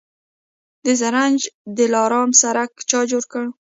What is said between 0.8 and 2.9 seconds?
د زرنج دلارام سړک